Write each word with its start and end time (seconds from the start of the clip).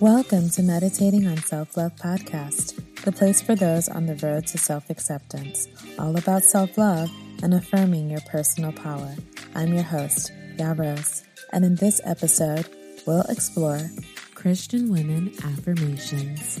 Welcome 0.00 0.48
to 0.50 0.62
Meditating 0.62 1.26
on 1.26 1.38
Self 1.38 1.76
Love 1.76 1.96
Podcast, 1.96 3.02
the 3.02 3.10
place 3.10 3.42
for 3.42 3.56
those 3.56 3.88
on 3.88 4.06
the 4.06 4.14
road 4.24 4.46
to 4.46 4.56
self 4.56 4.90
acceptance, 4.90 5.66
all 5.98 6.16
about 6.16 6.44
self 6.44 6.78
love 6.78 7.10
and 7.42 7.52
affirming 7.52 8.08
your 8.08 8.20
personal 8.20 8.70
power. 8.70 9.16
I'm 9.56 9.74
your 9.74 9.82
host, 9.82 10.30
Yarose, 10.56 11.24
and 11.52 11.64
in 11.64 11.74
this 11.74 12.00
episode, 12.04 12.68
we'll 13.08 13.22
explore 13.22 13.80
Christian 14.36 14.92
women 14.92 15.32
affirmations. 15.42 16.60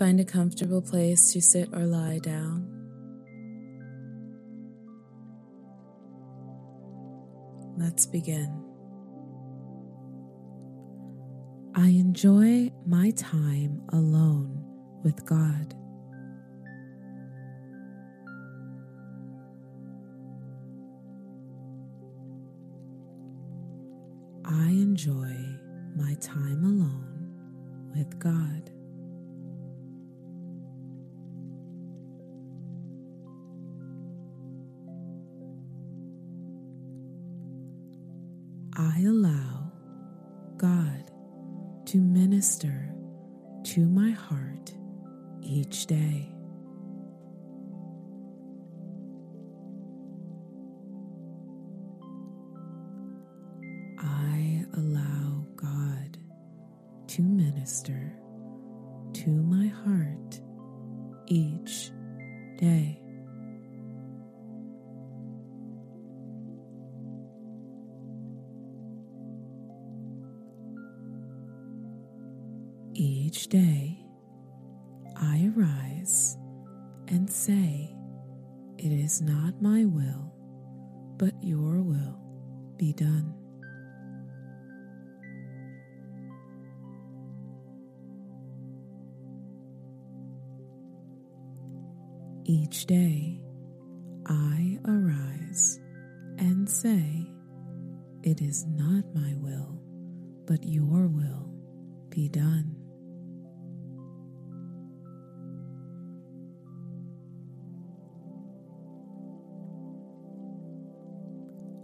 Find 0.00 0.18
a 0.18 0.24
comfortable 0.24 0.80
place 0.80 1.30
to 1.34 1.42
sit 1.42 1.68
or 1.74 1.84
lie 1.84 2.20
down. 2.20 2.66
Let's 7.76 8.06
begin. 8.06 8.64
I 11.74 11.88
enjoy 11.88 12.72
my 12.86 13.10
time 13.10 13.82
alone 13.92 14.64
with 15.04 15.22
God. 15.26 15.74
I 24.46 24.70
enjoy 24.70 25.36
my 25.94 26.14
time 26.22 26.64
alone 26.64 27.92
with 27.94 28.18
God. 28.18 28.70
Minister 42.40 42.90
to 43.62 43.80
my 43.80 44.12
heart 44.12 44.72
each 45.42 45.84
day. 45.84 46.26
I 53.98 54.64
allow 54.72 55.44
God 55.54 56.16
to 57.08 57.20
minister 57.20 58.10
to 59.12 59.28
my 59.28 59.66
heart 59.66 60.40
each 61.26 61.90
day. 62.56 63.02
Each 73.40 73.48
day, 73.48 73.96
I 75.16 75.50
arise 75.56 76.36
and 77.08 77.30
say, 77.30 77.96
It 78.76 78.92
is 78.92 79.22
not 79.22 79.62
my 79.62 79.86
will, 79.86 80.30
but 81.16 81.32
your 81.42 81.80
will 81.80 82.20
be 82.76 82.92
done. 82.92 83.32
Each 92.44 92.84
day, 92.84 93.39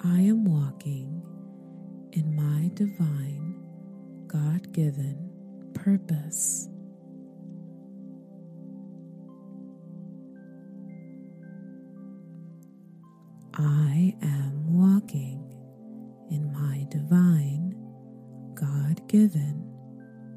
I 0.09 0.21
am 0.21 0.44
walking 0.44 1.21
in 2.12 2.37
my 2.37 2.71
divine, 2.75 3.61
God 4.28 4.72
given 4.72 5.31
purpose. 5.75 6.69
I 13.55 14.15
am 14.22 14.72
walking 14.72 15.43
in 16.31 16.53
my 16.53 16.87
divine, 16.91 17.75
God 18.55 19.09
given 19.09 19.65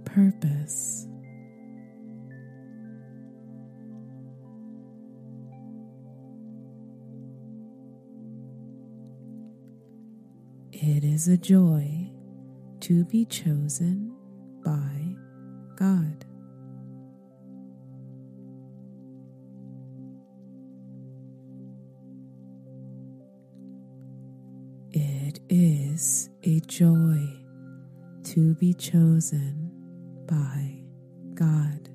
purpose. 0.06 1.09
Is 11.19 11.28
a 11.28 11.35
joy 11.35 12.09
to 12.80 13.03
be 13.03 13.25
chosen 13.25 14.16
by 14.63 15.18
God. 15.75 16.24
It 24.94 25.41
is 25.50 26.29
a 26.44 26.62
joy 26.62 27.19
to 28.24 28.53
be 28.56 28.74
chosen 28.74 29.74
by 30.25 30.85
God. 31.34 31.88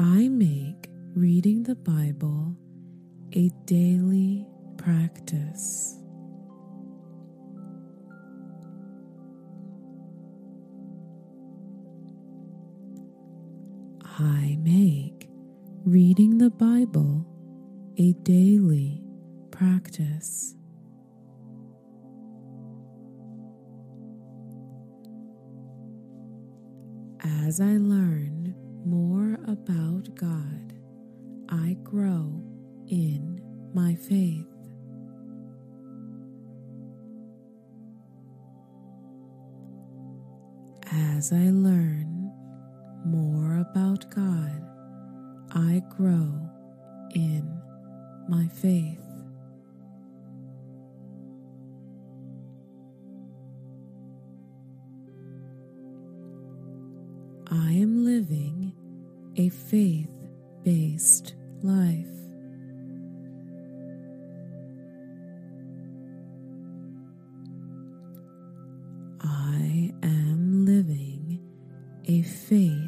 I 0.00 0.28
make 0.28 0.88
reading 1.16 1.64
the 1.64 1.74
Bible 1.74 2.54
a 3.32 3.50
daily 3.64 4.46
practice. 4.76 5.96
I 14.04 14.56
make 14.62 15.28
reading 15.84 16.38
the 16.38 16.50
Bible 16.50 17.26
a 17.96 18.12
daily 18.22 19.02
practice. 19.50 20.54
As 27.20 27.60
I 27.60 27.78
learn 27.78 28.37
more 28.88 29.38
about 29.46 30.14
God, 30.14 30.72
I 31.50 31.76
grow 31.82 32.42
in 32.88 33.40
my 33.74 33.94
faith. 33.94 34.46
As 40.90 41.32
I 41.32 41.50
learn 41.50 42.32
more 43.04 43.58
about 43.70 44.10
God, 44.14 44.62
I 45.52 45.82
grow 45.90 46.32
in 47.14 47.60
my 48.28 48.48
faith. 48.48 49.07
faith 59.48 60.10
based 60.62 61.34
life. 61.62 62.06
I 69.20 69.92
am 70.02 70.64
living 70.64 71.40
a 72.06 72.22
faith 72.22 72.87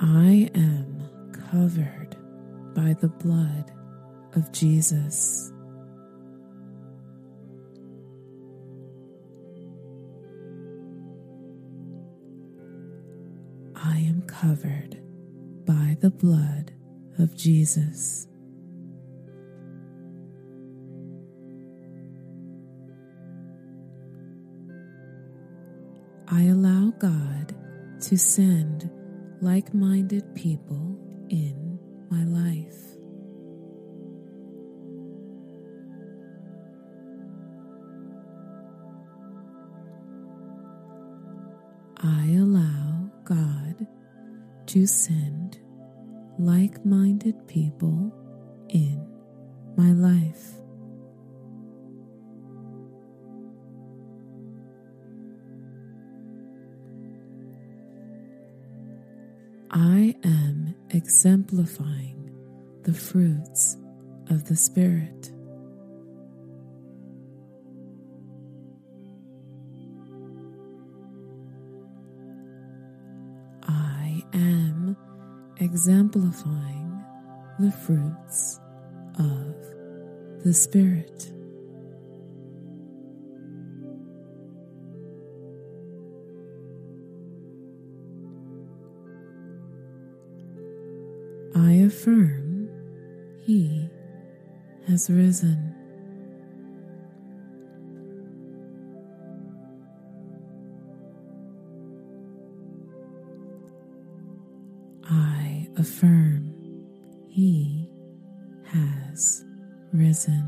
I 0.00 0.48
am 0.54 1.32
covered 1.50 2.16
by 2.72 2.94
the 3.00 3.08
blood 3.08 3.72
of 4.34 4.52
Jesus. 4.52 5.50
I 13.74 13.98
am 13.98 14.22
covered 14.28 15.00
by 15.66 15.96
the 16.00 16.10
blood 16.10 16.72
of 17.18 17.36
Jesus. 17.36 18.28
I 26.28 26.42
allow 26.44 26.92
God 27.00 27.52
to 28.02 28.16
send 28.16 28.87
like 29.40 29.72
minded 29.72 30.34
people 30.34 30.98
in 31.28 31.78
my 32.10 32.24
life. 32.24 32.74
I 42.00 42.36
allow 42.38 43.10
God 43.24 43.86
to 44.66 44.86
send 44.86 45.58
like 46.38 46.84
minded 46.84 47.46
people 47.46 48.12
in 48.68 49.06
my 49.76 49.92
life. 49.92 50.57
I 59.70 60.14
am 60.24 60.74
exemplifying 60.90 62.30
the 62.84 62.94
fruits 62.94 63.76
of 64.30 64.48
the 64.48 64.56
Spirit. 64.56 65.30
I 73.62 74.22
am 74.32 74.96
exemplifying 75.58 77.04
the 77.58 77.72
fruits 77.72 78.58
of 79.18 79.54
the 80.44 80.54
Spirit. 80.54 81.37
I 91.68 91.72
affirm 91.72 92.70
He 93.44 93.90
has 94.86 95.10
risen. 95.10 95.74
I 105.04 105.68
affirm 105.76 106.54
He 107.28 107.90
has 108.64 109.44
risen. 109.92 110.47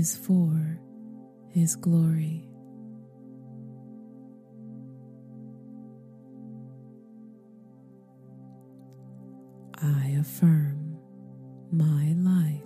Is 0.00 0.16
for 0.16 0.80
His 1.50 1.76
glory. 1.76 2.48
I 9.74 10.16
affirm 10.18 10.96
my 11.70 12.14
life 12.16 12.62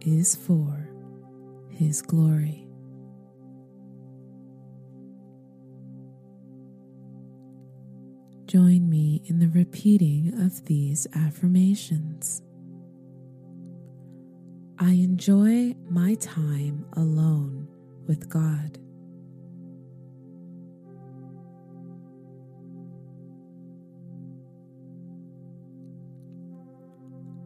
is 0.00 0.36
for 0.36 0.88
His 1.70 2.00
glory. 2.00 2.68
Join 8.46 8.88
me 8.88 9.22
in 9.26 9.40
the 9.40 9.48
repeating 9.48 10.32
of 10.40 10.66
these 10.66 11.08
affirmations. 11.16 12.43
I 14.86 14.90
enjoy 14.90 15.74
my 15.88 16.12
time 16.16 16.84
alone 16.92 17.68
with 18.06 18.28
God. 18.28 18.78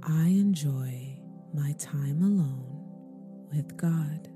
I 0.03 0.27
enjoy 0.31 1.21
my 1.55 1.75
time 1.79 2.25
alone 2.25 3.47
with 3.53 3.77
God. 3.77 4.29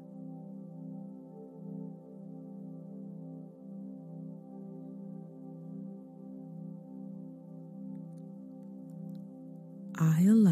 I 9.99 10.23
allow 10.29 10.52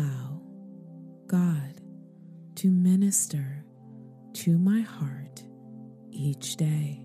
to 2.61 2.71
minister 2.71 3.65
to 4.35 4.59
my 4.59 4.81
heart 4.83 5.43
each 6.11 6.57
day. 6.57 7.03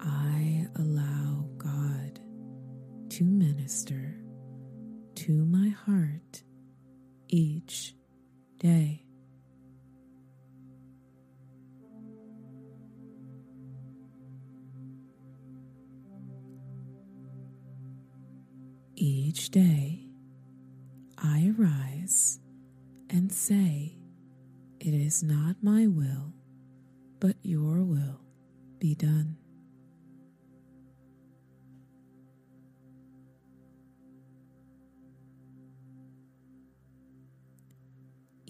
I 0.00 0.66
allow 0.76 1.44
God 1.58 2.18
to 3.10 3.24
minister 3.24 4.16
to 5.16 5.44
my 5.44 5.68
heart 5.68 6.21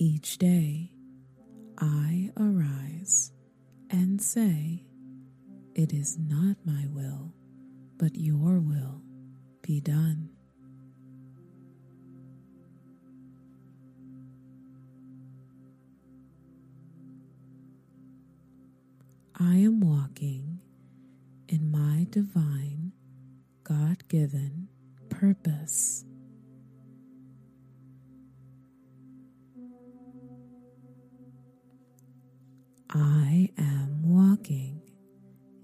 Each 0.04 0.36
day 0.36 0.90
I 1.78 2.32
arise 2.36 3.30
and 3.88 4.20
say, 4.20 4.84
It 5.76 5.92
is 5.92 6.18
not 6.18 6.56
my 6.64 6.88
will, 6.88 7.32
but 7.98 8.16
your 8.16 8.58
will 8.58 9.00
be 9.62 9.80
done. 9.80 10.30
I 19.38 19.58
am 19.58 19.78
walking 19.78 20.58
in 21.46 21.70
my 21.70 22.08
divine, 22.10 22.90
God 23.62 24.08
given 24.08 24.66
purpose. 25.10 26.04
I 32.94 33.48
am 33.56 34.02
walking 34.02 34.82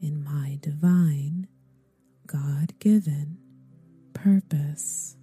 in 0.01 0.25
my 0.25 0.59
divine, 0.63 1.47
God 2.27 2.73
given 2.79 3.37
purpose. 4.15 5.15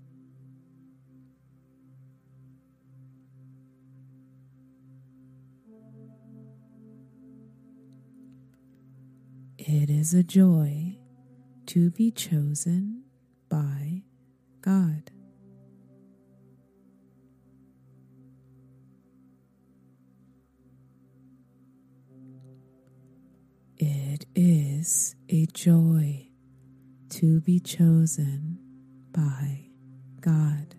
It 9.58 9.90
is 9.90 10.14
a 10.14 10.22
joy 10.22 10.98
to 11.66 11.90
be 11.90 12.12
chosen 12.12 13.04
by 13.50 14.04
God. 14.62 15.10
Is 24.36 25.16
a 25.30 25.46
joy 25.48 26.28
to 27.10 27.40
be 27.42 27.60
chosen 27.60 28.60
by 29.14 29.62
God. 30.20 30.76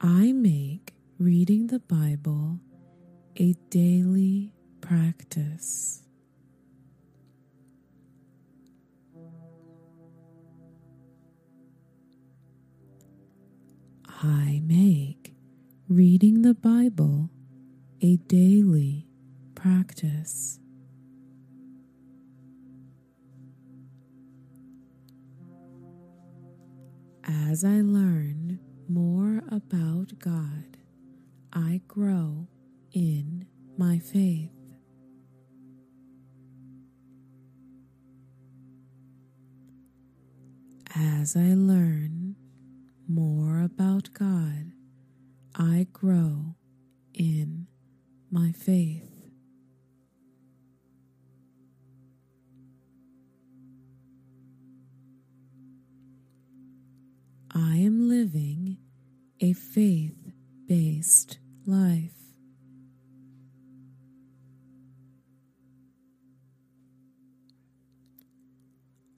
I 0.00 0.32
make 0.32 0.94
reading 1.18 1.66
the 1.66 1.78
Bible 1.78 2.58
a 3.36 3.52
daily 3.68 4.52
practice. 4.80 6.02
I 14.24 14.60
make 14.64 15.34
reading 15.88 16.42
the 16.42 16.54
Bible 16.54 17.28
a 18.00 18.18
daily 18.18 19.08
practice. 19.56 20.60
As 27.24 27.64
I 27.64 27.80
learn 27.80 28.60
more 28.88 29.42
about 29.50 30.16
God, 30.20 30.76
I 31.52 31.80
grow 31.88 32.46
in 32.92 33.46
my 33.76 33.98
faith. 33.98 34.52
As 40.94 41.34
I 41.34 41.54
learn 41.54 42.36
more 43.08 43.60
about 43.62 44.12
God, 44.12 44.72
I 45.54 45.86
grow 45.92 46.54
in 47.14 47.66
my 48.30 48.52
faith. 48.52 49.08
I 57.54 57.76
am 57.76 58.08
living 58.08 58.78
a 59.40 59.52
faith 59.52 60.32
based 60.66 61.38
life. 61.66 62.12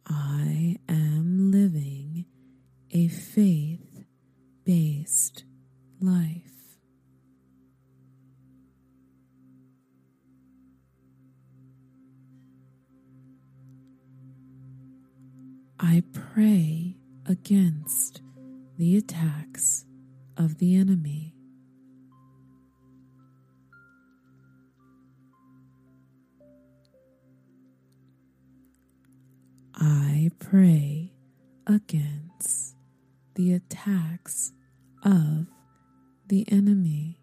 I 0.06 0.78
am 0.88 1.50
living 1.52 2.26
a 2.90 3.08
faith 3.08 3.73
based 4.64 5.44
life. 6.00 6.40
I 15.78 16.02
pray 16.12 16.96
against 17.26 18.22
the 18.78 18.96
attacks 18.96 19.84
of 20.36 20.58
the 20.58 20.76
enemy. 20.76 21.34
I 29.74 30.30
pray 30.38 31.12
against 31.66 32.23
the 33.34 33.52
attacks 33.52 34.52
of 35.04 35.46
the 36.28 36.50
enemy. 36.50 37.18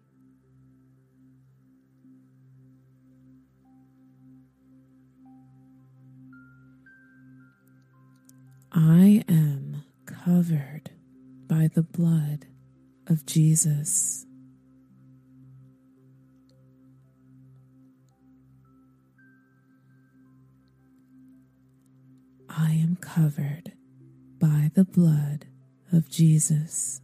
I 8.72 9.22
am 9.28 9.84
covered 10.06 10.90
by 11.46 11.68
the 11.74 11.82
blood 11.82 12.46
of 13.06 13.26
Jesus. 13.26 14.26
I 22.48 22.72
am 22.72 22.96
covered 23.00 23.72
by 24.38 24.70
the 24.74 24.84
blood 24.84 25.46
of 25.92 26.10
Jesus. 26.10 27.00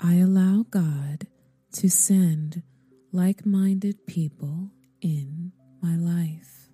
I 0.00 0.14
allow 0.14 0.64
God 0.70 1.26
to 1.72 1.88
send 1.90 2.62
like 3.12 3.44
minded 3.46 4.06
people 4.06 4.70
in 5.00 5.52
my 5.80 5.96
life. 5.96 6.68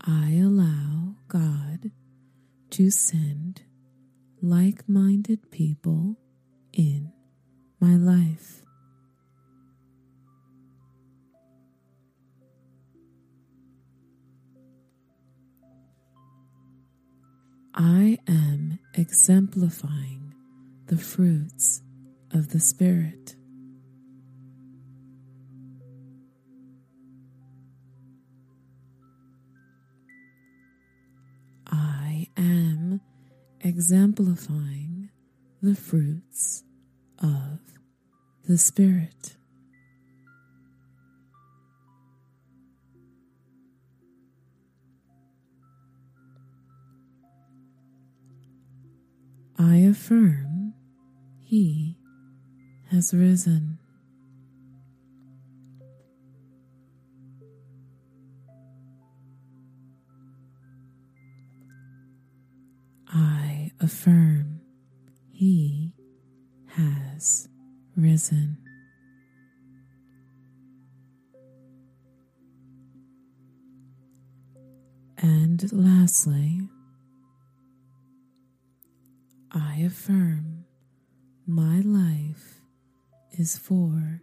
I 0.00 0.40
allow 0.42 1.14
God 1.28 1.92
to 2.70 2.90
send 2.90 3.62
like 4.42 4.88
minded 4.88 5.50
people 5.52 6.16
in 6.72 7.12
my 7.80 7.94
life. 7.94 8.62
I 17.74 18.18
am 18.26 18.80
exemplifying 18.94 20.34
the 20.86 20.98
fruits 20.98 21.80
of 22.32 22.48
the 22.48 22.58
Spirit. 22.60 23.36
Exemplifying 33.72 35.08
the 35.62 35.74
fruits 35.74 36.62
of 37.22 37.58
the 38.46 38.58
Spirit. 38.58 39.36
I 49.58 49.76
affirm 49.76 50.74
He 51.40 51.96
has 52.90 53.14
risen. 53.14 53.78
I 63.14 63.51
affirm 63.82 64.60
He 65.30 65.92
has 66.68 67.48
risen. 67.96 68.58
And 75.18 75.72
lastly, 75.72 76.60
I 79.50 79.82
affirm 79.86 80.64
my 81.46 81.80
life 81.80 82.60
is 83.32 83.58
for 83.58 84.22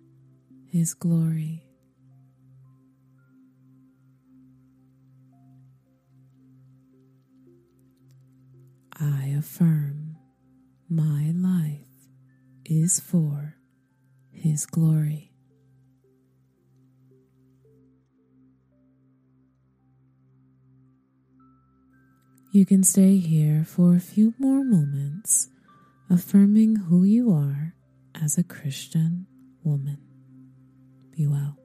His 0.68 0.94
glory. 0.94 1.69
I 9.00 9.34
affirm 9.38 10.18
My 10.90 11.32
life 11.34 11.88
is 12.66 13.00
for 13.00 13.56
His 14.32 14.66
glory. 14.66 15.32
You 22.52 22.66
can 22.66 22.84
stay 22.84 23.18
here 23.18 23.64
for 23.64 23.96
a 23.96 24.00
few 24.02 24.34
more 24.38 24.66
moments, 24.66 25.50
affirming 26.10 26.76
who 26.76 27.04
you 27.04 27.32
are 27.32 27.76
as 28.16 28.38
a 28.38 28.44
Christian 28.44 29.28
woman. 29.64 30.00
Be 31.16 31.28
well. 31.28 31.58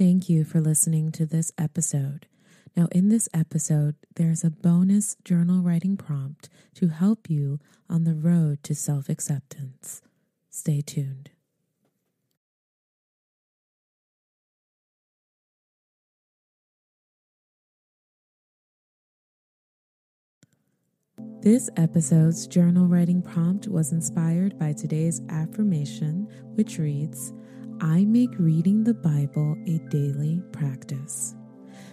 Thank 0.00 0.30
you 0.30 0.44
for 0.44 0.62
listening 0.62 1.12
to 1.12 1.26
this 1.26 1.52
episode. 1.58 2.26
Now, 2.74 2.88
in 2.90 3.10
this 3.10 3.28
episode, 3.34 3.96
there's 4.16 4.42
a 4.42 4.48
bonus 4.48 5.14
journal 5.26 5.60
writing 5.60 5.98
prompt 5.98 6.48
to 6.76 6.88
help 6.88 7.28
you 7.28 7.60
on 7.86 8.04
the 8.04 8.14
road 8.14 8.62
to 8.62 8.74
self 8.74 9.10
acceptance. 9.10 10.00
Stay 10.48 10.80
tuned. 10.80 11.28
This 21.42 21.68
episode's 21.76 22.46
journal 22.46 22.86
writing 22.86 23.20
prompt 23.20 23.68
was 23.68 23.92
inspired 23.92 24.58
by 24.58 24.72
today's 24.72 25.20
affirmation, 25.28 26.26
which 26.54 26.78
reads, 26.78 27.34
I 27.82 28.04
make 28.04 28.38
reading 28.38 28.84
the 28.84 28.92
Bible 28.92 29.56
a 29.66 29.78
daily 29.88 30.42
practice. 30.52 31.34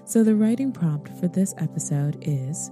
So, 0.04 0.21
the 0.21 0.36
writing 0.36 0.73
prompt 0.73 1.17
for 1.17 1.30
this 1.30 1.54
episode 1.60 2.17
is 2.21 2.71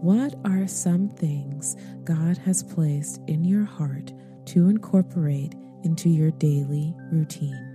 What 0.00 0.34
are 0.44 0.68
some 0.68 1.08
things 1.08 1.74
God 2.04 2.36
has 2.38 2.62
placed 2.62 3.22
in 3.28 3.44
your 3.44 3.64
heart 3.64 4.12
to 4.46 4.68
incorporate 4.68 5.54
into 5.84 6.10
your 6.10 6.32
daily 6.32 6.94
routine? 7.10 7.66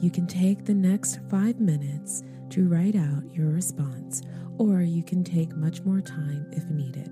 You 0.00 0.10
can 0.10 0.26
take 0.26 0.64
the 0.64 0.74
next 0.74 1.20
five 1.28 1.60
minutes 1.60 2.22
to 2.50 2.68
write 2.68 2.96
out 2.96 3.34
your 3.34 3.48
response, 3.48 4.22
or 4.56 4.80
you 4.80 5.02
can 5.02 5.22
take 5.22 5.54
much 5.54 5.82
more 5.82 6.00
time 6.00 6.46
if 6.52 6.64
needed. 6.70 7.10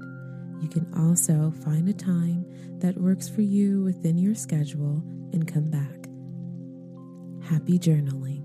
You 0.60 0.68
can 0.68 0.86
also 0.96 1.52
find 1.64 1.88
a 1.88 1.92
time 1.92 2.46
that 2.78 2.96
works 2.96 3.28
for 3.28 3.42
you 3.42 3.82
within 3.82 4.18
your 4.18 4.34
schedule 4.34 5.02
and 5.32 5.46
come 5.46 5.70
back. 5.70 6.08
Happy 7.48 7.78
journaling. 7.78 8.43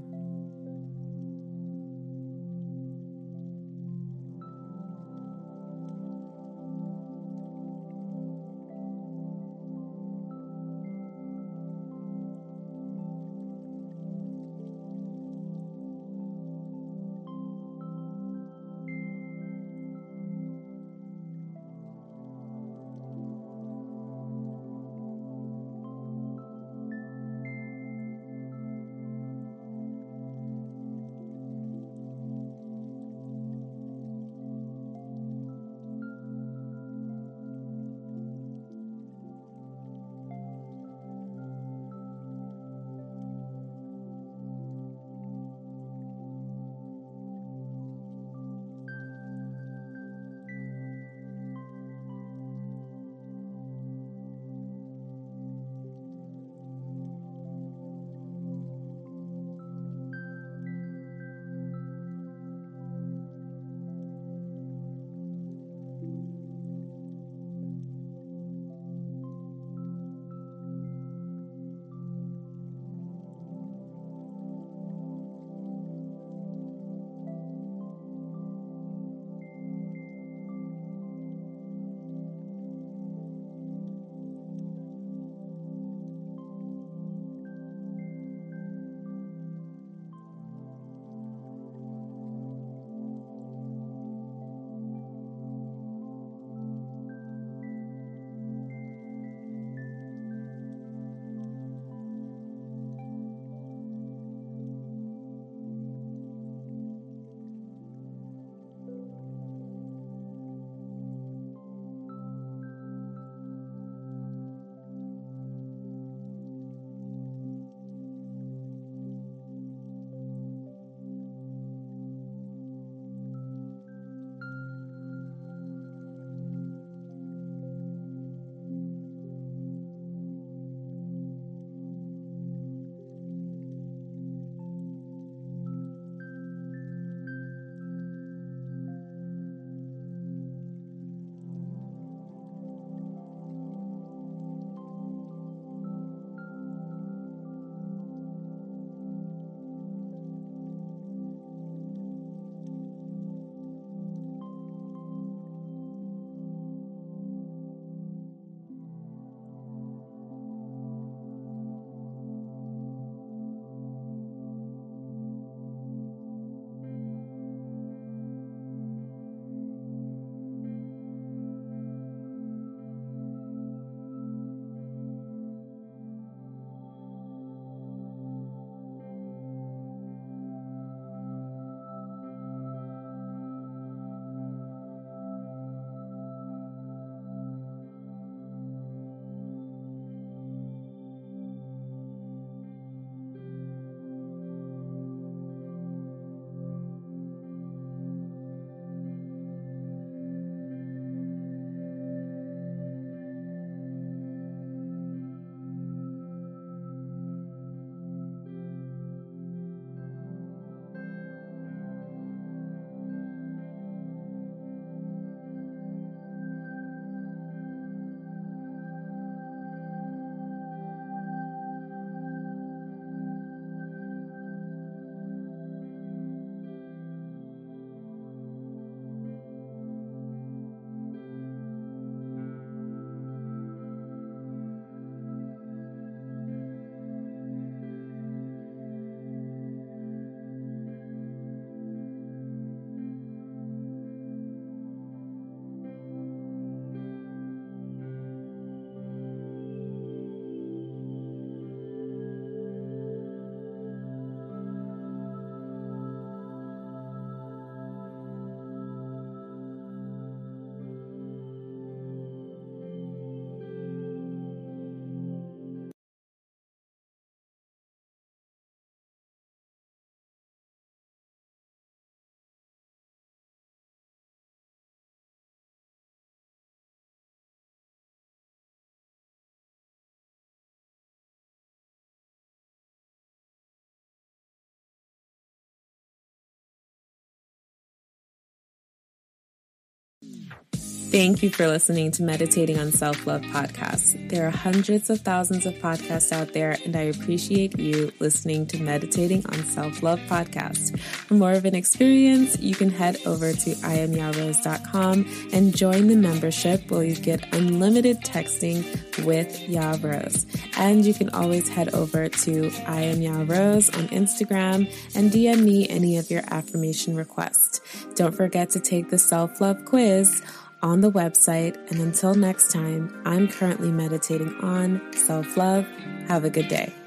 Thank 291.12 291.42
you 291.42 291.50
for 291.50 291.68
listening 291.68 292.12
to 292.12 292.24
Meditating 292.24 292.78
on 292.78 292.92
Self 292.92 293.26
Love 293.26 293.42
podcast. 293.42 294.30
There 294.30 294.46
are 294.46 294.52
hundreds 294.52 295.10
of 295.10 295.20
thousands 295.22 295.66
of 295.66 295.74
podcasts 295.74 296.32
out 296.32 296.54
there, 296.54 296.78
and 296.86 296.96
I 296.96 297.02
appreciate 297.02 297.80
you 297.80 298.12
listening 298.20 298.68
to 298.68 298.84
Meditating 298.84 299.44
on 299.48 299.64
Self 299.64 300.04
Love 300.04 300.20
podcast. 300.28 301.00
For 301.00 301.34
more 301.34 301.54
of 301.54 301.66
an 301.66 301.74
experience, 301.74 302.60
you 302.60 302.76
can 302.76 302.92
head 302.92 303.18
over 303.26 303.54
to 303.54 303.70
iamyarose.com 303.72 305.50
and 305.52 305.76
join 305.76 306.10
the 306.10 306.16
membership 306.16 306.92
where 306.92 307.04
you 307.04 307.16
get 307.16 307.56
unlimited 307.56 308.22
texting 308.22 308.84
with 309.26 309.50
Yarose. 309.62 310.46
And 310.78 311.04
you 311.04 311.16
can 311.16 311.32
always 311.32 311.68
head 311.68 311.92
over 311.96 312.30
to 312.30 312.72
I 312.86 313.02
am 313.02 313.20
on 313.50 314.08
Instagram 314.10 314.88
and 315.16 315.32
DM 315.32 315.64
me 315.64 315.90
any 315.90 316.18
of 316.18 316.30
your 316.30 316.44
affirmation 316.54 317.16
requests. 317.16 317.82
Don't 318.14 318.36
forget 318.36 318.70
to 318.72 318.80
take 318.80 319.10
the 319.10 319.18
self 319.18 319.60
love 319.60 319.84
quiz 319.86 320.44
on 320.82 321.02
the 321.02 321.12
website. 321.12 321.76
And 321.90 322.00
until 322.00 322.36
next 322.36 322.72
time, 322.72 323.22
I'm 323.26 323.48
currently 323.48 323.92
meditating 323.92 324.56
on 324.62 325.02
self 325.14 325.58
love. 325.58 325.86
Have 326.28 326.44
a 326.46 326.50
good 326.50 326.68
day. 326.68 326.99